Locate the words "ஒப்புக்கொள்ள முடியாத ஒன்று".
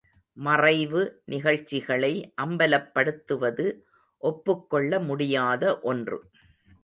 4.23-6.19